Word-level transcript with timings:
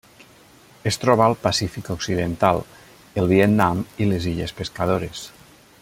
Es 0.91 0.95
troba 1.01 1.25
al 1.31 1.35
Pacífic 1.43 1.91
occidental: 1.95 2.63
el 3.23 3.31
Vietnam 3.35 3.85
i 4.05 4.09
les 4.13 4.27
illes 4.35 4.57
Pescadores. 4.63 5.25